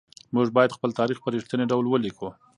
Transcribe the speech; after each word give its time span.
موږ 0.35 0.47
بايد 0.55 0.75
خپل 0.77 0.91
تاريخ 0.99 1.17
په 1.21 1.29
رښتيني 1.35 1.65
ډول 1.71 1.85
ولېکو. 1.87 2.29